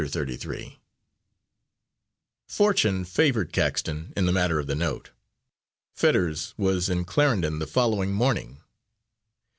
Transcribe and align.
Thirty 0.07 0.35
three 0.35 0.79
Fortune 2.47 3.05
favoured 3.05 3.53
Caxton 3.53 4.13
in 4.17 4.25
the 4.25 4.31
matter 4.31 4.57
of 4.57 4.65
the 4.65 4.73
note. 4.73 5.11
Fetters 5.93 6.55
was 6.57 6.89
in 6.89 7.05
Clarendon 7.05 7.59
the 7.59 7.67
following 7.67 8.11
morning. 8.11 8.63